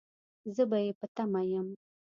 [0.55, 1.67] زه به يې په تمه يم